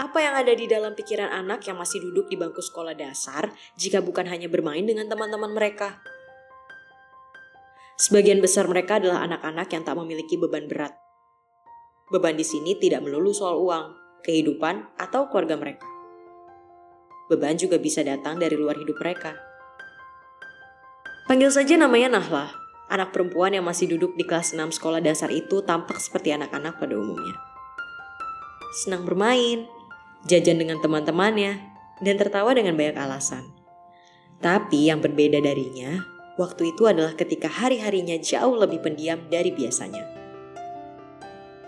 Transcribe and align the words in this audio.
Apa 0.00 0.16
yang 0.24 0.32
ada 0.32 0.56
di 0.56 0.64
dalam 0.64 0.96
pikiran 0.96 1.28
anak 1.28 1.60
yang 1.68 1.76
masih 1.76 2.00
duduk 2.00 2.32
di 2.32 2.40
bangku 2.40 2.64
sekolah 2.64 2.96
dasar 2.96 3.52
jika 3.76 4.00
bukan 4.00 4.24
hanya 4.32 4.48
bermain 4.48 4.80
dengan 4.80 5.04
teman-teman 5.12 5.52
mereka? 5.52 6.00
Sebagian 8.00 8.40
besar 8.40 8.64
mereka 8.64 8.96
adalah 8.96 9.28
anak-anak 9.28 9.68
yang 9.68 9.84
tak 9.84 10.00
memiliki 10.00 10.40
beban 10.40 10.64
berat. 10.72 10.96
Beban 12.08 12.32
di 12.32 12.48
sini 12.48 12.80
tidak 12.80 13.04
melulu 13.04 13.28
soal 13.36 13.60
uang, 13.60 13.92
kehidupan, 14.24 14.88
atau 14.96 15.28
keluarga 15.28 15.60
mereka. 15.60 15.84
Beban 17.28 17.60
juga 17.60 17.76
bisa 17.76 18.00
datang 18.00 18.40
dari 18.40 18.56
luar 18.56 18.80
hidup 18.80 18.96
mereka. 18.96 19.36
Panggil 21.28 21.52
saja 21.52 21.76
namanya 21.76 22.16
Nahla, 22.16 22.48
anak 22.88 23.12
perempuan 23.12 23.52
yang 23.52 23.68
masih 23.68 23.84
duduk 23.84 24.16
di 24.16 24.24
kelas 24.24 24.56
6 24.56 24.80
sekolah 24.80 25.04
dasar 25.04 25.28
itu 25.28 25.60
tampak 25.60 26.00
seperti 26.00 26.32
anak-anak 26.32 26.80
pada 26.80 26.96
umumnya. 26.96 27.36
Senang 28.80 29.04
bermain, 29.04 29.68
jajan 30.28 30.60
dengan 30.60 30.80
teman-temannya, 30.82 31.70
dan 32.00 32.14
tertawa 32.16 32.56
dengan 32.56 32.74
banyak 32.74 32.96
alasan. 32.96 33.44
Tapi 34.40 34.88
yang 34.88 35.04
berbeda 35.04 35.40
darinya 35.44 36.00
waktu 36.40 36.72
itu 36.72 36.88
adalah 36.88 37.12
ketika 37.12 37.52
hari-harinya 37.52 38.16
jauh 38.16 38.56
lebih 38.56 38.80
pendiam 38.80 39.20
dari 39.28 39.52
biasanya. 39.52 40.08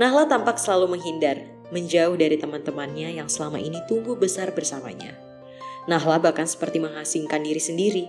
Nahla 0.00 0.24
tampak 0.24 0.56
selalu 0.56 0.96
menghindar, 0.96 1.44
menjauh 1.68 2.16
dari 2.16 2.40
teman-temannya 2.40 3.20
yang 3.20 3.28
selama 3.28 3.60
ini 3.60 3.76
tumbuh 3.84 4.16
besar 4.16 4.48
bersamanya. 4.56 5.12
Nahla 5.84 6.16
bahkan 6.16 6.48
seperti 6.48 6.80
mengasingkan 6.80 7.44
diri 7.44 7.60
sendiri. 7.60 8.04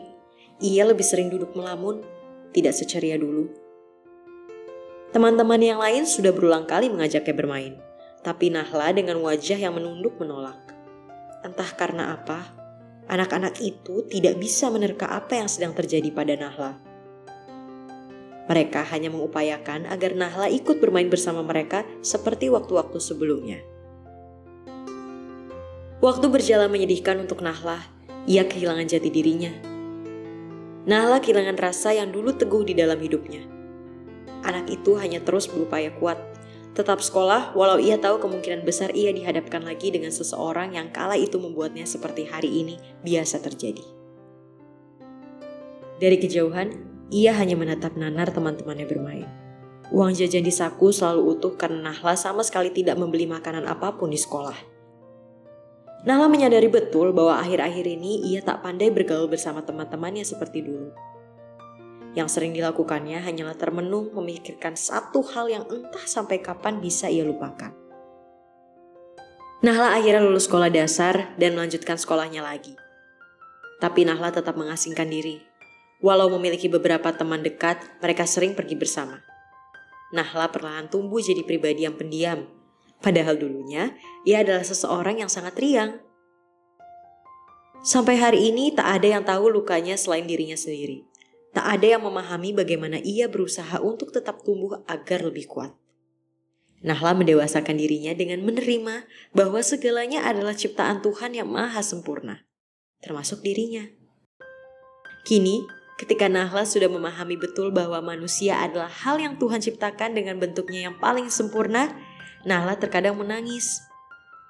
Ia 0.64 0.88
lebih 0.88 1.04
sering 1.04 1.28
duduk 1.28 1.52
melamun, 1.60 2.00
tidak 2.56 2.72
seceria 2.72 3.20
dulu. 3.20 3.52
Teman-teman 5.12 5.60
yang 5.60 5.78
lain 5.84 6.08
sudah 6.08 6.32
berulang 6.32 6.64
kali 6.64 6.88
mengajaknya 6.88 7.36
bermain, 7.36 7.74
tapi 8.24 8.48
Nahla 8.50 8.96
dengan 8.96 9.20
wajah 9.20 9.60
yang 9.60 9.76
menunduk 9.76 10.16
menolak. 10.18 10.58
Entah 11.44 11.68
karena 11.76 12.16
apa, 12.16 12.56
anak-anak 13.12 13.60
itu 13.60 14.08
tidak 14.08 14.40
bisa 14.40 14.72
menerka 14.72 15.12
apa 15.12 15.44
yang 15.44 15.52
sedang 15.52 15.76
terjadi 15.76 16.08
pada 16.16 16.40
Nahla. 16.40 16.80
Mereka 18.48 18.84
hanya 18.92 19.12
mengupayakan 19.12 19.88
agar 19.88 20.16
Nahla 20.16 20.48
ikut 20.48 20.80
bermain 20.80 21.08
bersama 21.12 21.44
mereka 21.44 21.84
seperti 22.00 22.48
waktu-waktu 22.48 23.00
sebelumnya. 23.00 23.60
Waktu 26.04 26.28
berjalan 26.28 26.68
menyedihkan 26.68 27.24
untuk 27.24 27.40
Nahla, 27.40 27.80
ia 28.28 28.44
kehilangan 28.44 28.88
jati 28.88 29.08
dirinya. 29.08 29.52
Nahla 30.84 31.24
kehilangan 31.24 31.56
rasa 31.56 31.96
yang 31.96 32.12
dulu 32.12 32.36
teguh 32.36 32.68
di 32.68 32.76
dalam 32.76 33.00
hidupnya. 33.00 33.48
Anak 34.44 34.68
itu 34.68 35.00
hanya 35.00 35.24
terus 35.24 35.48
berupaya 35.48 35.96
kuat, 35.96 36.20
Tetap 36.74 37.06
sekolah, 37.06 37.54
walau 37.54 37.78
ia 37.78 38.02
tahu 38.02 38.18
kemungkinan 38.18 38.66
besar 38.66 38.90
ia 38.98 39.14
dihadapkan 39.14 39.62
lagi 39.62 39.94
dengan 39.94 40.10
seseorang 40.10 40.74
yang 40.74 40.90
kala 40.90 41.14
itu 41.14 41.38
membuatnya 41.38 41.86
seperti 41.86 42.26
hari 42.26 42.50
ini 42.50 42.82
biasa 43.06 43.46
terjadi. 43.46 43.86
Dari 46.02 46.18
kejauhan, 46.18 46.74
ia 47.14 47.38
hanya 47.38 47.54
menatap 47.54 47.94
nanar 47.94 48.34
teman-temannya 48.34 48.90
bermain. 48.90 49.30
Uang 49.94 50.18
jajan 50.18 50.42
di 50.42 50.50
saku 50.50 50.90
selalu 50.90 51.38
utuh 51.38 51.54
karena 51.54 51.94
Nahla 51.94 52.18
sama 52.18 52.42
sekali 52.42 52.74
tidak 52.74 52.98
membeli 52.98 53.30
makanan 53.30 53.70
apa 53.70 53.94
pun 53.94 54.10
di 54.10 54.18
sekolah. 54.18 54.58
Nahla 56.10 56.26
menyadari 56.26 56.74
betul 56.74 57.14
bahwa 57.14 57.38
akhir-akhir 57.38 57.86
ini 57.86 58.34
ia 58.34 58.42
tak 58.42 58.66
pandai 58.66 58.90
bergaul 58.90 59.30
bersama 59.30 59.62
teman-temannya 59.62 60.26
seperti 60.26 60.66
dulu. 60.66 61.13
Yang 62.14 62.30
sering 62.38 62.54
dilakukannya 62.54 63.22
hanyalah 63.26 63.58
termenung 63.58 64.14
memikirkan 64.14 64.78
satu 64.78 65.26
hal 65.34 65.50
yang 65.50 65.66
entah 65.66 66.06
sampai 66.06 66.42
kapan 66.46 66.78
bisa 66.78 67.10
ia 67.10 67.26
lupakan. 67.26 67.74
Nahla 69.66 69.98
akhirnya 69.98 70.22
lulus 70.22 70.46
sekolah 70.46 70.70
dasar 70.70 71.34
dan 71.40 71.58
melanjutkan 71.58 71.98
sekolahnya 71.98 72.46
lagi. 72.46 72.78
Tapi 73.82 74.06
Nahla 74.06 74.30
tetap 74.30 74.60
mengasingkan 74.60 75.08
diri. 75.08 75.40
Walau 76.04 76.28
memiliki 76.36 76.68
beberapa 76.68 77.16
teman 77.16 77.42
dekat, 77.42 77.80
mereka 78.04 78.28
sering 78.28 78.54
pergi 78.60 78.76
bersama. 78.76 79.24
Nahla 80.12 80.52
perlahan 80.52 80.92
tumbuh 80.92 81.24
jadi 81.24 81.42
pribadi 81.48 81.88
yang 81.88 81.96
pendiam. 81.96 82.44
Padahal 83.00 83.40
dulunya, 83.40 83.96
ia 84.28 84.44
adalah 84.44 84.68
seseorang 84.68 85.24
yang 85.24 85.32
sangat 85.32 85.56
riang. 85.56 86.04
Sampai 87.84 88.20
hari 88.20 88.52
ini 88.52 88.72
tak 88.72 89.00
ada 89.00 89.08
yang 89.20 89.24
tahu 89.24 89.48
lukanya 89.48 89.96
selain 89.96 90.28
dirinya 90.28 90.56
sendiri. 90.56 91.08
Tak 91.54 91.66
ada 91.70 91.86
yang 91.86 92.02
memahami 92.02 92.50
bagaimana 92.50 92.98
ia 93.06 93.30
berusaha 93.30 93.78
untuk 93.78 94.10
tetap 94.10 94.42
tumbuh 94.42 94.82
agar 94.90 95.22
lebih 95.22 95.46
kuat. 95.46 95.70
Nahla 96.82 97.14
mendewasakan 97.14 97.78
dirinya 97.78 98.12
dengan 98.18 98.42
menerima 98.42 99.06
bahwa 99.38 99.62
segalanya 99.62 100.26
adalah 100.26 100.58
ciptaan 100.58 101.00
Tuhan 101.06 101.38
yang 101.38 101.48
maha 101.48 101.80
sempurna, 101.86 102.44
termasuk 103.06 103.46
dirinya. 103.46 103.86
Kini, 105.24 105.64
ketika 106.02 106.28
Nahla 106.28 106.66
sudah 106.66 106.90
memahami 106.90 107.38
betul 107.40 107.70
bahwa 107.72 108.02
manusia 108.02 108.60
adalah 108.60 108.90
hal 108.90 109.22
yang 109.22 109.38
Tuhan 109.38 109.62
ciptakan 109.62 110.18
dengan 110.18 110.42
bentuknya 110.42 110.90
yang 110.90 110.98
paling 110.98 111.30
sempurna, 111.30 111.94
Nahla 112.44 112.76
terkadang 112.82 113.16
menangis 113.16 113.80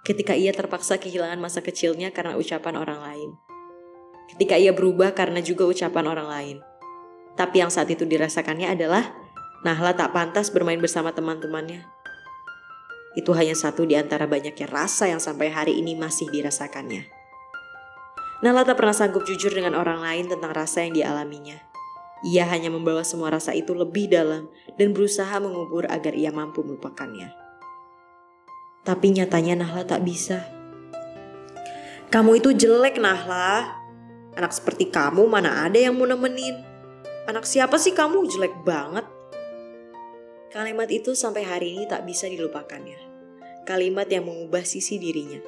ketika 0.07 0.33
ia 0.33 0.55
terpaksa 0.55 0.97
kehilangan 0.97 1.37
masa 1.37 1.59
kecilnya 1.59 2.15
karena 2.15 2.39
ucapan 2.39 2.79
orang 2.79 2.99
lain. 3.03 3.29
Ketika 4.33 4.55
ia 4.55 4.71
berubah 4.71 5.11
karena 5.13 5.43
juga 5.43 5.67
ucapan 5.67 6.07
orang 6.09 6.29
lain 6.31 6.57
tapi 7.33 7.65
yang 7.65 7.73
saat 7.73 7.89
itu 7.89 8.05
dirasakannya 8.05 8.69
adalah 8.69 9.23
Nahla 9.63 9.95
tak 9.95 10.11
pantas 10.11 10.51
bermain 10.51 10.75
bersama 10.75 11.15
teman-temannya. 11.15 11.87
Itu 13.15 13.31
hanya 13.31 13.55
satu 13.55 13.87
di 13.87 13.95
antara 13.95 14.27
banyaknya 14.27 14.67
rasa 14.67 15.07
yang 15.07 15.23
sampai 15.23 15.47
hari 15.47 15.79
ini 15.79 15.95
masih 15.95 16.27
dirasakannya. 16.27 17.07
Nahla 18.43 18.67
tak 18.67 18.75
pernah 18.75 18.91
sanggup 18.91 19.23
jujur 19.23 19.55
dengan 19.55 19.79
orang 19.79 20.03
lain 20.03 20.27
tentang 20.27 20.51
rasa 20.51 20.83
yang 20.83 20.91
dialaminya. 20.91 21.63
Ia 22.27 22.43
hanya 22.51 22.67
membawa 22.67 23.07
semua 23.07 23.31
rasa 23.31 23.55
itu 23.55 23.71
lebih 23.71 24.11
dalam 24.11 24.51
dan 24.75 24.91
berusaha 24.91 25.31
mengubur 25.39 25.87
agar 25.87 26.11
ia 26.11 26.27
mampu 26.35 26.59
melupakannya. 26.59 27.31
Tapi 28.83 29.15
nyatanya 29.15 29.63
Nahla 29.63 29.87
tak 29.87 30.03
bisa. 30.03 30.43
Kamu 32.11 32.35
itu 32.35 32.51
jelek 32.51 32.99
Nahla. 32.99 33.79
Anak 34.35 34.51
seperti 34.51 34.91
kamu 34.91 35.23
mana 35.23 35.63
ada 35.63 35.79
yang 35.79 35.95
mau 35.95 36.03
nemenin. 36.03 36.72
Anak 37.23 37.47
siapa 37.47 37.79
sih 37.79 37.95
kamu 37.95 38.27
jelek 38.27 38.67
banget? 38.67 39.07
Kalimat 40.51 40.91
itu 40.91 41.15
sampai 41.15 41.47
hari 41.47 41.71
ini 41.71 41.87
tak 41.87 42.03
bisa 42.03 42.27
dilupakannya. 42.27 42.99
Kalimat 43.63 44.11
yang 44.11 44.27
mengubah 44.27 44.67
sisi 44.67 44.99
dirinya. 44.99 45.39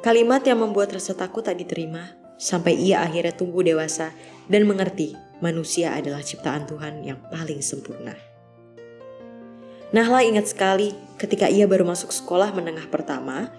Kalimat 0.00 0.40
yang 0.48 0.64
membuat 0.64 0.96
rasa 0.96 1.12
takut 1.12 1.44
tak 1.44 1.60
diterima 1.60 2.16
sampai 2.40 2.80
ia 2.80 3.04
akhirnya 3.04 3.36
tumbuh 3.36 3.60
dewasa 3.60 4.16
dan 4.48 4.64
mengerti 4.64 5.12
manusia 5.44 5.92
adalah 5.92 6.24
ciptaan 6.24 6.64
Tuhan 6.64 7.04
yang 7.04 7.20
paling 7.28 7.60
sempurna. 7.60 8.16
Nahla 9.92 10.24
ingat 10.24 10.48
sekali 10.48 10.96
ketika 11.20 11.44
ia 11.52 11.68
baru 11.68 11.84
masuk 11.84 12.08
sekolah 12.08 12.56
menengah 12.56 12.88
pertama, 12.88 13.52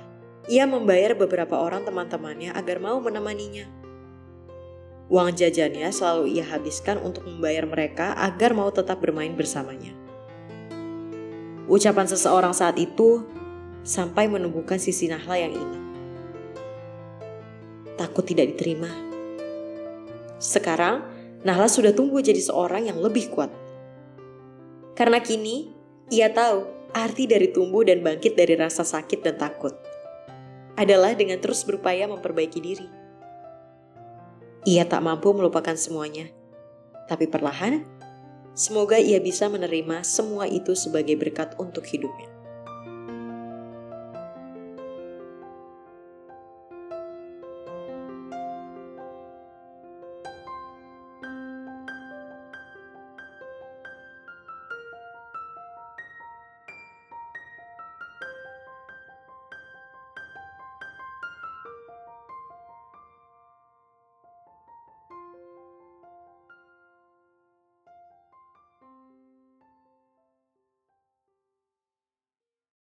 ia 0.50 0.66
membayar 0.66 1.14
beberapa 1.14 1.62
orang 1.62 1.86
teman-temannya 1.86 2.50
agar 2.58 2.82
mau 2.82 2.98
menemaninya 2.98 3.83
Uang 5.14 5.38
jajannya 5.38 5.94
selalu 5.94 6.42
ia 6.42 6.46
habiskan 6.50 6.98
untuk 6.98 7.30
membayar 7.30 7.70
mereka 7.70 8.18
agar 8.18 8.58
mau 8.58 8.74
tetap 8.74 8.98
bermain 8.98 9.30
bersamanya. 9.38 9.94
Ucapan 11.70 12.10
seseorang 12.10 12.50
saat 12.50 12.82
itu 12.82 13.22
sampai 13.86 14.26
menumbuhkan 14.26 14.82
sisi 14.82 15.06
Nahla 15.06 15.38
yang 15.38 15.54
ini. 15.54 15.80
Takut 17.94 18.26
tidak 18.26 18.58
diterima. 18.58 18.90
Sekarang, 20.42 21.06
Nahla 21.46 21.70
sudah 21.70 21.94
tumbuh 21.94 22.18
jadi 22.26 22.42
seorang 22.42 22.90
yang 22.90 22.98
lebih 22.98 23.30
kuat. 23.30 23.54
Karena 24.98 25.22
kini, 25.22 25.70
ia 26.10 26.34
tahu 26.34 26.90
arti 26.90 27.30
dari 27.30 27.54
tumbuh 27.54 27.86
dan 27.86 28.02
bangkit 28.02 28.34
dari 28.34 28.58
rasa 28.58 28.82
sakit 28.82 29.22
dan 29.22 29.38
takut 29.38 29.78
adalah 30.74 31.14
dengan 31.14 31.38
terus 31.38 31.62
berupaya 31.62 32.10
memperbaiki 32.10 32.58
diri. 32.58 33.03
Ia 34.64 34.90
tak 34.90 35.06
mampu 35.06 35.30
melupakan 35.36 35.78
semuanya, 35.78 36.32
tapi 37.06 37.30
perlahan, 37.30 37.86
semoga 38.58 38.98
ia 38.98 39.22
bisa 39.22 39.52
menerima 39.52 40.02
semua 40.02 40.50
itu 40.50 40.74
sebagai 40.74 41.14
berkat 41.20 41.54
untuk 41.62 41.86
hidupnya. 41.86 42.33